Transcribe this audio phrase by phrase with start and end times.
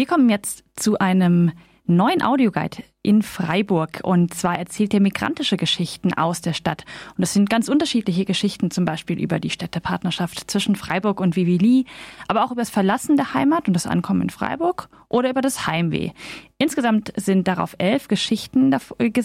[0.00, 1.52] Wir kommen jetzt zu einem
[1.96, 4.00] neuen Audioguide in Freiburg.
[4.02, 6.84] Und zwar erzählt er migrantische Geschichten aus der Stadt.
[7.16, 11.86] Und es sind ganz unterschiedliche Geschichten, zum Beispiel über die Städtepartnerschaft zwischen Freiburg und Vivili,
[12.28, 15.66] aber auch über das Verlassen der Heimat und das Ankommen in Freiburg oder über das
[15.66, 16.10] Heimweh.
[16.58, 18.76] Insgesamt sind darauf elf Geschichten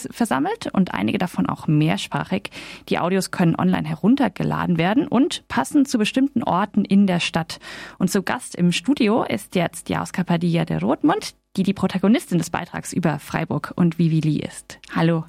[0.09, 2.49] versammelt und einige davon auch mehrsprachig.
[2.87, 7.59] Die Audios können online heruntergeladen werden und passen zu bestimmten Orten in der Stadt.
[7.97, 12.49] Und zu Gast im Studio ist jetzt Jaus Padilla der Rotmund, die die Protagonistin des
[12.49, 14.79] Beitrags über Freiburg und Vivili ist.
[14.93, 15.25] Hallo.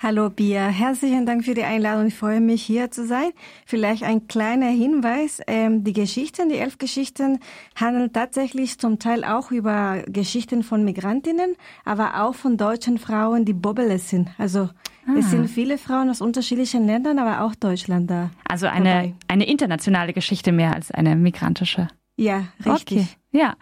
[0.00, 2.08] Hallo Bia, herzlichen Dank für die Einladung.
[2.08, 3.30] Ich freue mich hier zu sein.
[3.64, 5.40] Vielleicht ein kleiner Hinweis.
[5.46, 7.38] Ähm, die Geschichten, die elf Geschichten
[7.74, 11.56] handeln tatsächlich zum Teil auch über Geschichten von Migrantinnen,
[11.86, 14.28] aber auch von deutschen Frauen, die Bobbele sind.
[14.36, 14.68] Also
[15.06, 15.14] ah.
[15.18, 18.30] es sind viele Frauen aus unterschiedlichen Ländern, aber auch Deutschland da.
[18.46, 21.88] Also eine, eine internationale Geschichte mehr als eine migrantische.
[22.16, 22.98] Ja, richtig.
[22.98, 23.06] Okay.
[23.32, 23.56] Ja,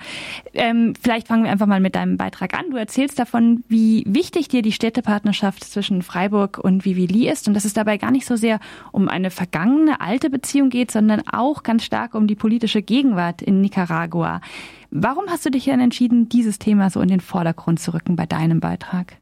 [0.53, 2.67] ähm, vielleicht fangen wir einfach mal mit deinem Beitrag an.
[2.71, 7.65] Du erzählst davon, wie wichtig dir die Städtepartnerschaft zwischen Freiburg und Vivili ist und dass
[7.65, 11.85] es dabei gar nicht so sehr um eine vergangene alte Beziehung geht, sondern auch ganz
[11.85, 14.43] stark um die politische Gegenwart in Nicaragua.
[14.91, 18.27] Warum hast du dich dann entschieden, dieses Thema so in den Vordergrund zu rücken bei
[18.27, 19.22] deinem Beitrag?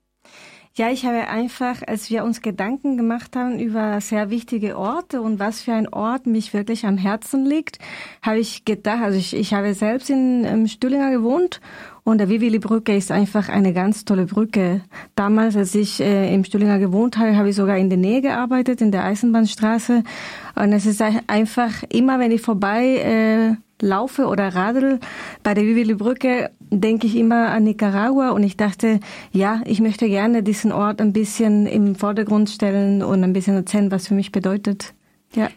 [0.80, 5.38] Ja, ich habe einfach, als wir uns Gedanken gemacht haben über sehr wichtige Orte und
[5.38, 7.78] was für ein Ort mich wirklich am Herzen liegt,
[8.22, 11.60] habe ich gedacht, also ich, ich habe selbst in ähm, Stüllinger gewohnt
[12.02, 14.80] und der Vivili-Brücke ist einfach eine ganz tolle Brücke.
[15.16, 18.80] Damals, als ich äh, im Stüllinger gewohnt habe, habe ich sogar in der Nähe gearbeitet,
[18.80, 20.02] in der Eisenbahnstraße.
[20.54, 25.00] Und es ist einfach immer, wenn ich vorbei äh, laufe oder radel
[25.42, 29.00] bei der Vivili-Brücke, denke ich immer an Nicaragua und ich dachte,
[29.32, 33.90] ja, ich möchte gerne diesen Ort ein bisschen im Vordergrund stellen und ein bisschen erzählen,
[33.90, 34.94] was für mich bedeutet.
[35.34, 35.48] Ja.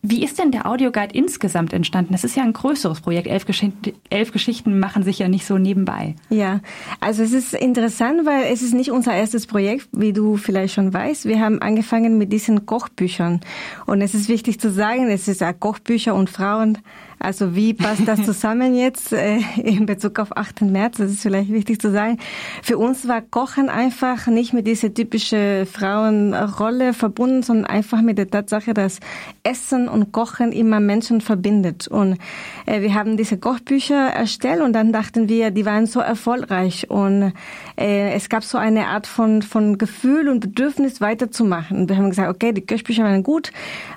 [0.00, 2.12] Wie ist denn der Audioguide insgesamt entstanden?
[2.12, 3.26] Das ist ja ein größeres Projekt.
[3.26, 6.14] Elf, Geschichten, elf Geschichten machen sich ja nicht so nebenbei.
[6.30, 6.60] Ja,
[7.00, 10.94] also es ist interessant, weil es ist nicht unser erstes Projekt, wie du vielleicht schon
[10.94, 11.24] weißt.
[11.24, 13.40] Wir haben angefangen mit diesen Kochbüchern.
[13.86, 16.78] Und es ist wichtig zu sagen, es ist ja Kochbücher und Frauen
[17.18, 20.62] also wie passt das zusammen jetzt äh, in Bezug auf 8.
[20.62, 20.98] März?
[20.98, 22.18] Das ist vielleicht wichtig zu sagen.
[22.62, 28.30] Für uns war Kochen einfach nicht mit dieser typische Frauenrolle verbunden, sondern einfach mit der
[28.30, 29.00] Tatsache, dass
[29.42, 31.88] Essen und Kochen immer Menschen verbindet.
[31.88, 32.18] Und
[32.66, 37.32] äh, wir haben diese Kochbücher erstellt und dann dachten wir, die waren so erfolgreich und
[37.76, 41.78] äh, es gab so eine Art von, von Gefühl und Bedürfnis weiterzumachen.
[41.78, 43.50] Und wir haben gesagt, okay, die Kochbücher waren gut,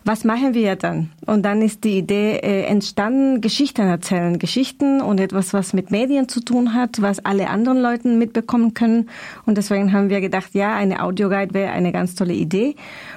[0.06, 1.12] was machen wir dann?
[1.26, 4.40] Und dann ist die Idee äh, entstanden, dann Geschichten erzählen.
[4.40, 9.10] Geschichten und etwas, was mit Medien zu tun hat, was alle anderen Leuten mitbekommen können.
[9.46, 12.76] Und deswegen haben wir gedacht, ja, eine Audioguide wäre eine ganz tolle Idee.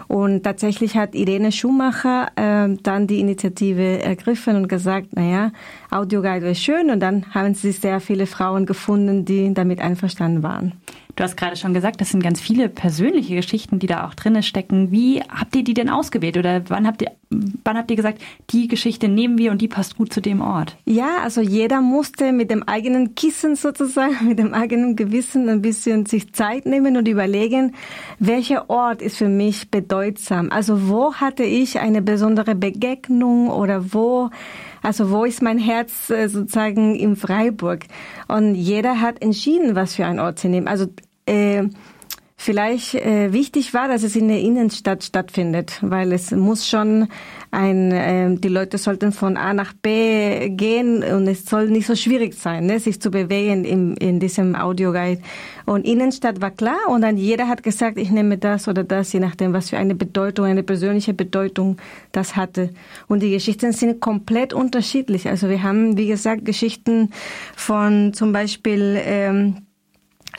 [0.09, 5.53] Und tatsächlich hat Irene Schumacher äh, dann die Initiative ergriffen und gesagt, na ja,
[5.91, 6.91] Audioguide wäre schön.
[6.91, 10.72] Und dann haben sie sehr viele Frauen gefunden, die damit einverstanden waren.
[11.16, 14.42] Du hast gerade schon gesagt, das sind ganz viele persönliche Geschichten, die da auch drinne
[14.42, 14.91] stecken.
[14.91, 18.20] Wie habt ihr die denn ausgewählt oder wann habt ihr, wann habt ihr gesagt,
[18.50, 20.76] die Geschichte nehmen wir und die passt gut zu dem Ort?
[20.86, 26.06] Ja, also jeder musste mit dem eigenen Kissen sozusagen, mit dem eigenen Gewissen ein bisschen
[26.06, 27.75] sich Zeit nehmen und überlegen,
[28.19, 30.50] welcher Ort ist für mich bedeutsam.
[30.50, 34.31] Also wo hatte ich eine besondere Begegnung oder wo
[34.84, 37.84] also wo ist mein Herz äh, sozusagen in Freiburg?
[38.28, 40.68] Und jeder hat entschieden, was für ein Ort zu nehmen.
[40.68, 40.86] Also
[41.26, 41.64] äh,
[42.44, 47.09] vielleicht äh, wichtig war, dass es in der Innenstadt stattfindet, weil es muss schon
[47.50, 51.97] ein, äh, die Leute sollten von A nach B gehen und es soll nicht so
[51.97, 55.22] schwierig sein, ne, sich zu bewegen im, in diesem Audioguide.
[55.65, 59.21] Und Innenstadt war klar und dann jeder hat gesagt, ich nehme das oder das, je
[59.21, 61.78] nachdem, was für eine Bedeutung, eine persönliche Bedeutung
[62.12, 62.75] das hatte.
[63.09, 65.28] Und die Geschichten sind komplett unterschiedlich.
[65.28, 67.11] Also wir haben, wie gesagt, Geschichten
[67.56, 69.56] von zum Beispiel ähm,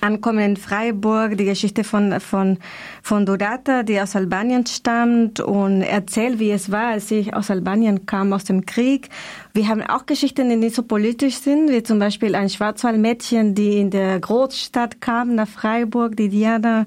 [0.06, 2.60] Ankommen in Freiburg, die Geschichte von, von,
[3.02, 8.06] von Dorata, die aus Albanien stammt und erzählt, wie es war, als ich aus Albanien
[8.06, 9.10] kam, aus dem Krieg.
[9.54, 13.80] Wir haben auch Geschichten, die nicht so politisch sind, wie zum Beispiel ein Schwarzwaldmädchen, die
[13.80, 16.86] in der Großstadt kam, nach Freiburg, die Diana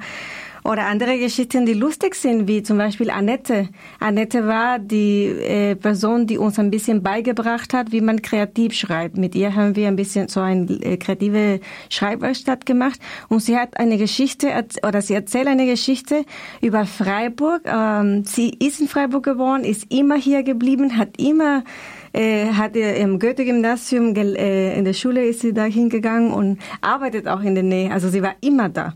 [0.69, 3.69] oder andere Geschichten, die lustig sind, wie zum Beispiel Annette.
[4.01, 9.17] Annette war die äh, Person, die uns ein bisschen beigebracht hat, wie man kreativ schreibt.
[9.17, 13.01] Mit ihr haben wir ein bisschen so eine äh, kreative Schreibwerkstatt gemacht.
[13.29, 14.49] Und sie hat eine Geschichte,
[14.87, 16.25] oder sie erzählt eine Geschichte
[16.61, 17.63] über Freiburg.
[17.65, 21.65] Ähm, sie ist in Freiburg geboren, ist immer hier geblieben, hat immer
[22.13, 27.41] äh, hat im Goethe-Gymnasium, äh, in der Schule ist sie da hingegangen und arbeitet auch
[27.41, 27.93] in der Nähe.
[27.93, 28.95] Also sie war immer da.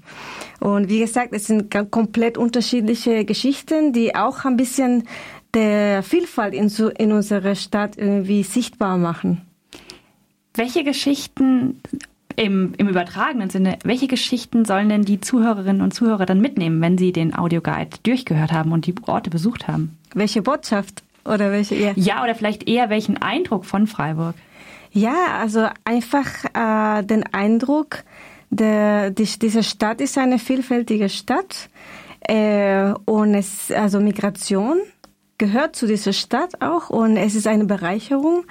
[0.61, 5.05] Und wie gesagt, es sind komplett unterschiedliche Geschichten, die auch ein bisschen
[5.55, 9.43] der Vielfalt in, so, in unserer Stadt irgendwie sichtbar machen.
[10.55, 11.81] Welche Geschichten
[12.37, 16.97] Im, Im übertragenen Sinne, welche Geschichten sollen denn die Zuhörerinnen und Zuhörer dann mitnehmen, wenn
[16.97, 19.99] sie den Audioguide durchgehört haben und die Orte besucht haben?
[20.15, 21.93] Welche Botschaft oder welche eher?
[21.97, 24.35] Ja, oder vielleicht eher welchen Eindruck von Freiburg?
[24.91, 28.05] Ja, also einfach äh, den Eindruck,
[28.51, 31.71] der, die, diese Stadt ist eine vielfältige Stadt
[32.21, 34.81] äh, und es also Migration
[35.39, 38.45] gehört zu dieser Stadt auch und es ist eine Bereicherung.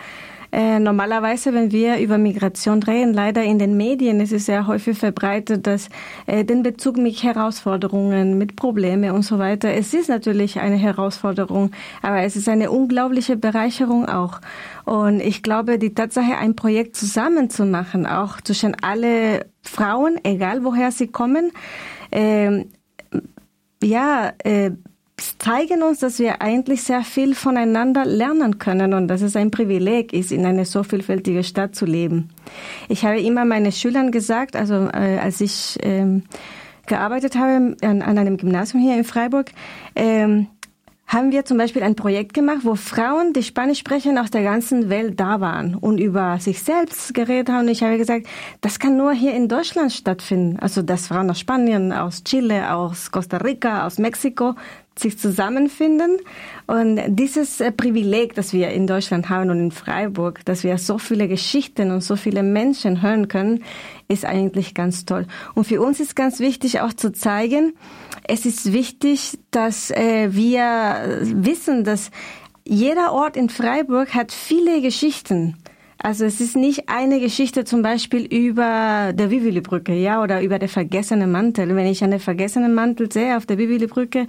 [0.51, 4.98] Äh, normalerweise, wenn wir über Migration reden, leider in den Medien, ist es sehr häufig
[4.98, 5.89] verbreitet, dass
[6.25, 9.74] äh, den Bezug mit Herausforderungen, mit Probleme und so weiter.
[9.74, 11.71] Es ist natürlich eine Herausforderung,
[12.01, 14.42] aber es ist eine unglaubliche Bereicherung auch.
[14.86, 20.63] Und ich glaube, die Tatsache, ein Projekt zusammen zu machen, auch zwischen alle Frauen, egal
[20.65, 21.51] woher sie kommen,
[22.12, 22.65] äh,
[23.83, 24.71] ja, äh,
[25.21, 30.13] zeigen uns, dass wir eigentlich sehr viel voneinander lernen können und dass es ein Privileg
[30.13, 32.29] ist, in einer so vielfältigen Stadt zu leben.
[32.89, 36.23] Ich habe immer meinen Schülern gesagt, also äh, als ich ähm,
[36.88, 39.51] gearbeitet habe an, an, einem Gymnasium hier in Freiburg,
[39.95, 40.47] ähm,
[41.12, 44.89] haben wir zum Beispiel ein Projekt gemacht, wo Frauen, die Spanisch sprechen, aus der ganzen
[44.89, 47.65] Welt da waren und über sich selbst geredet haben.
[47.65, 48.27] Und ich habe gesagt,
[48.62, 50.57] das kann nur hier in Deutschland stattfinden.
[50.59, 54.56] Also, dass Frauen aus Spanien, aus Chile, aus Costa Rica, aus Mexiko
[55.01, 56.18] sich zusammenfinden.
[56.68, 60.98] Und dieses äh, Privileg, das wir in Deutschland haben und in Freiburg, dass wir so
[60.98, 63.63] viele Geschichten und so viele Menschen hören können,
[64.07, 65.25] ist eigentlich ganz toll.
[65.53, 67.74] Und für uns ist ganz wichtig auch zu zeigen,
[68.27, 72.12] es ist wichtig, dass äh, wir wissen, dass
[72.63, 75.57] jeder Ort in Freiburg hat viele Geschichten.
[76.03, 80.69] Also es ist nicht eine Geschichte zum Beispiel über der Vivili-Brücke, ja, oder über der
[80.69, 81.75] vergessene Mantel.
[81.75, 84.25] Wenn ich einen vergessenen Mantel sehe auf der Vivili-Brücke,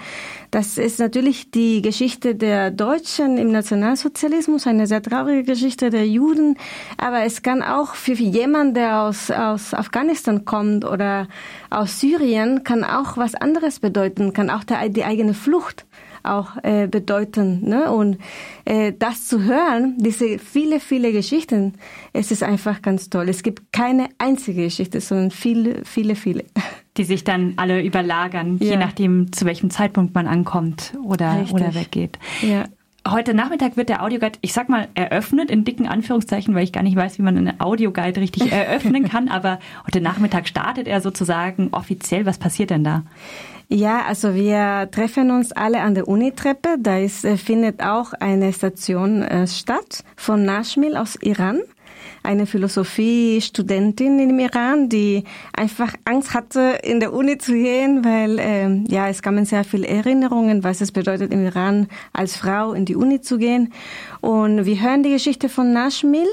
[0.51, 6.59] das ist natürlich die Geschichte der Deutschen im Nationalsozialismus, eine sehr traurige Geschichte der Juden.
[6.99, 11.27] Aber es kann auch für jemanden, der aus, aus Afghanistan kommt oder
[11.71, 15.87] aus Syrien, kann auch was anderes bedeuten, kann auch der, die eigene Flucht
[16.25, 17.69] auch äh, bedeuten.
[17.69, 17.91] Ne?
[17.91, 18.19] Und
[18.65, 21.75] äh, das zu hören, diese viele, viele Geschichten,
[22.13, 23.29] es ist einfach ganz toll.
[23.29, 26.45] Es gibt keine einzige Geschichte, sondern viele, viele, viele.
[26.99, 28.73] Die sich dann alle überlagern, ja.
[28.73, 32.19] je nachdem, zu welchem Zeitpunkt man ankommt oder, oder weggeht.
[32.43, 32.65] Ja.
[33.09, 36.85] Heute Nachmittag wird der Audioguide, ich sag mal, eröffnet in dicken Anführungszeichen, weil ich gar
[36.85, 39.29] nicht weiß, wie man einen Audioguide richtig eröffnen kann.
[39.29, 42.27] Aber heute Nachmittag startet er sozusagen offiziell.
[42.27, 43.03] Was passiert denn da?
[43.75, 46.77] Ja, also wir treffen uns alle an der Unitreppe.
[46.79, 51.63] Da ist, äh, findet auch eine Station äh, statt von Nashmil aus Iran.
[52.23, 55.25] Eine Philosophiestudentin im Iran, die
[55.55, 59.89] einfach Angst hatte, in der Uni zu gehen, weil äh, ja es kamen sehr viele
[59.89, 63.73] Erinnerungen, was es bedeutet, im Iran als Frau in die Uni zu gehen.
[64.21, 66.29] Und wir hören die Geschichte von Nashmil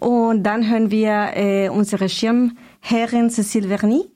[0.00, 4.13] und dann hören wir äh, unsere Schirmherrin Cécile Verny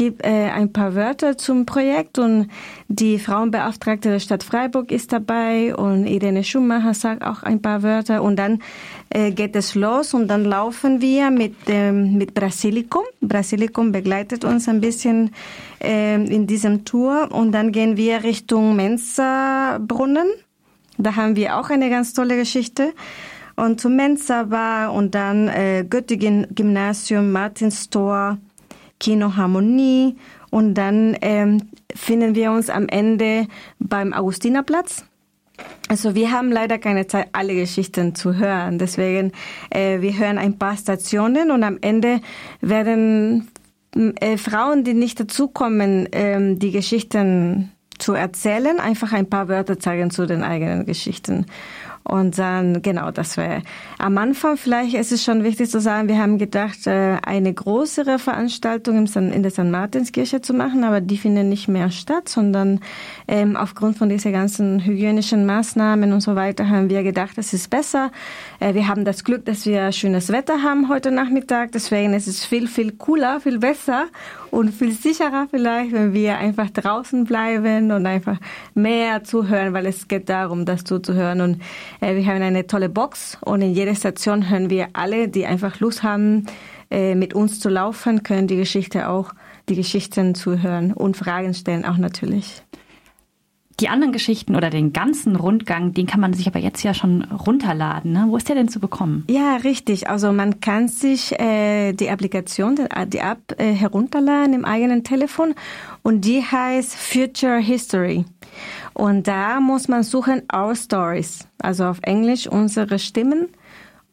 [0.00, 2.48] gebe äh, ein paar Wörter zum Projekt und
[2.88, 8.22] die Frauenbeauftragte der Stadt Freiburg ist dabei und Irene Schumacher sagt auch ein paar Wörter
[8.22, 8.62] und dann
[9.10, 13.02] äh, geht es los und dann laufen wir mit, ähm, mit Brasilicum.
[13.20, 15.32] Brasilicum begleitet uns ein bisschen
[15.84, 20.28] äh, in diesem Tour und dann gehen wir Richtung Mensa-Brunnen.
[20.96, 22.94] Da haben wir auch eine ganz tolle Geschichte
[23.56, 28.38] und zum Mensa Bar und dann äh, Göttingen Gymnasium, Martinstor,
[29.00, 30.16] Kino Harmonie
[30.50, 33.48] und dann ähm, finden wir uns am Ende
[33.80, 35.04] beim Augustinerplatz.
[35.88, 38.78] Also wir haben leider keine Zeit, alle Geschichten zu hören.
[38.78, 39.32] Deswegen,
[39.70, 42.20] äh, wir hören ein paar Stationen und am Ende
[42.60, 43.48] werden
[43.94, 50.10] äh, Frauen, die nicht dazukommen, äh, die Geschichten zu erzählen, einfach ein paar Wörter zeigen
[50.10, 51.46] zu den eigenen Geschichten.
[52.02, 53.62] Und dann, genau, das wäre
[53.98, 58.18] am Anfang vielleicht ist es schon wichtig zu sagen, wir haben gedacht, äh, eine größere
[58.18, 59.64] Veranstaltung in der St.
[59.64, 62.80] Martinskirche zu machen, aber die finden nicht mehr statt, sondern
[63.28, 67.68] ähm, aufgrund von dieser ganzen hygienischen Maßnahmen und so weiter haben wir gedacht, es ist
[67.68, 68.10] besser.
[68.60, 72.44] Äh, wir haben das Glück, dass wir schönes Wetter haben heute Nachmittag, deswegen ist es
[72.44, 74.06] viel, viel cooler, viel besser
[74.50, 78.38] und viel sicherer vielleicht, wenn wir einfach draußen bleiben und einfach
[78.74, 81.40] mehr zuhören, weil es geht darum, das zuzuhören.
[81.40, 81.62] Und
[82.00, 85.80] äh, wir haben eine tolle Box und in jeder Station hören wir alle, die einfach
[85.80, 86.46] Lust haben,
[86.90, 89.32] äh, mit uns zu laufen, können die Geschichte auch,
[89.68, 92.64] die Geschichten zuhören und Fragen stellen auch natürlich.
[93.80, 97.22] Die anderen Geschichten oder den ganzen Rundgang, den kann man sich aber jetzt ja schon
[97.24, 98.12] runterladen.
[98.12, 98.26] Ne?
[98.28, 99.24] Wo ist der denn zu bekommen?
[99.28, 100.08] Ja, richtig.
[100.08, 105.54] Also man kann sich äh, die Applikation, die App äh, herunterladen im eigenen Telefon
[106.02, 108.26] und die heißt Future History.
[108.92, 113.48] Und da muss man suchen Our Stories, also auf Englisch unsere Stimmen.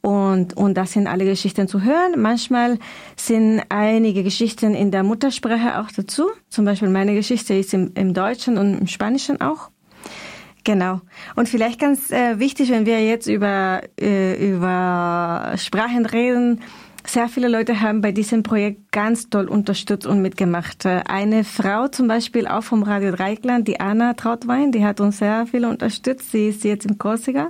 [0.08, 2.14] Und, und das sind alle Geschichten zu hören.
[2.16, 2.80] Manchmal
[3.18, 6.30] sind einige Geschichten in der Muttersprache auch dazu.
[6.48, 9.70] Zum Beispiel meine Geschichte ist im, im Deutschen und im Spanischen auch.
[10.64, 11.02] Genau.
[11.36, 16.62] Und vielleicht ganz äh, wichtig, wenn wir jetzt über, äh, über Sprachen reden,
[17.06, 20.86] sehr viele Leute haben bei diesem Projekt ganz toll unterstützt und mitgemacht.
[20.86, 25.18] Äh, eine Frau zum Beispiel auch vom Radio Dreikland, die Anna Trautwein, die hat uns
[25.18, 26.32] sehr viel unterstützt.
[26.32, 27.50] Sie ist jetzt in Korsika.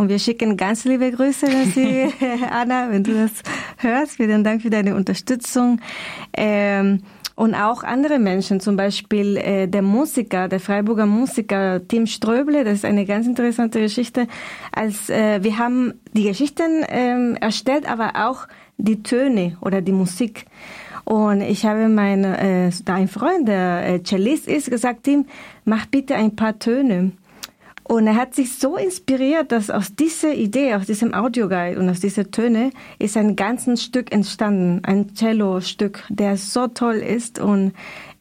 [0.00, 2.08] Und wir schicken ganz liebe Grüße, wenn Sie,
[2.50, 3.32] Anna, wenn du das
[3.76, 4.12] hörst.
[4.12, 5.78] Vielen Dank für deine Unterstützung.
[6.32, 7.02] Ähm,
[7.34, 12.76] und auch andere Menschen, zum Beispiel äh, der Musiker, der Freiburger Musiker Tim Ströble, das
[12.76, 14.26] ist eine ganz interessante Geschichte.
[14.72, 20.46] Als äh, wir haben die Geschichten ähm, erstellt, aber auch die Töne oder die Musik.
[21.04, 25.26] Und ich habe meine, äh, dein Freund, der äh, Cellist ist, gesagt, Tim,
[25.66, 27.12] mach bitte ein paar Töne.
[27.90, 31.98] Und er hat sich so inspiriert, dass aus dieser Idee, aus diesem Audioguide und aus
[31.98, 32.70] diesen Töne
[33.00, 37.40] ist ein ganzes Stück entstanden, ein Cello-Stück, der so toll ist.
[37.40, 37.72] Und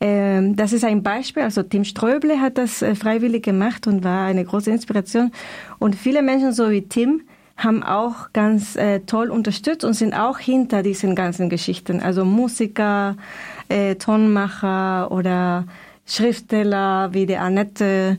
[0.01, 1.43] ähm, das ist ein Beispiel.
[1.43, 5.31] Also Tim Ströble hat das äh, freiwillig gemacht und war eine große Inspiration.
[5.77, 7.21] Und viele Menschen, so wie Tim,
[7.55, 11.99] haben auch ganz äh, toll unterstützt und sind auch hinter diesen ganzen Geschichten.
[11.99, 13.17] Also Musiker,
[13.67, 15.65] äh, Tonmacher oder
[16.07, 18.17] Schriftsteller wie die Annette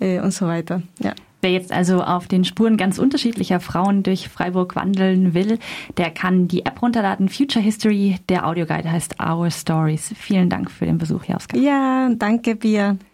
[0.00, 0.82] und so weiter.
[1.00, 1.14] Ja.
[1.44, 5.58] Wer jetzt also auf den Spuren ganz unterschiedlicher Frauen durch Freiburg wandeln will,
[5.98, 7.28] der kann die App runterladen.
[7.28, 10.14] Future History, der Audioguide heißt Our Stories.
[10.16, 11.58] Vielen Dank für den Besuch, Jaska.
[11.58, 12.96] Ja, danke, Bia.